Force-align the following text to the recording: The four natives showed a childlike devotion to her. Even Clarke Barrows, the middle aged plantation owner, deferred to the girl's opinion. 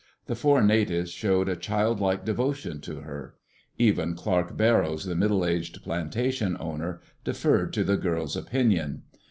The 0.25 0.33
four 0.33 0.63
natives 0.63 1.11
showed 1.11 1.47
a 1.47 1.55
childlike 1.55 2.25
devotion 2.25 2.81
to 2.81 3.01
her. 3.01 3.35
Even 3.77 4.15
Clarke 4.15 4.57
Barrows, 4.57 5.05
the 5.05 5.13
middle 5.13 5.45
aged 5.45 5.83
plantation 5.83 6.57
owner, 6.59 7.01
deferred 7.23 7.71
to 7.73 7.83
the 7.83 7.97
girl's 7.97 8.35
opinion. 8.35 9.03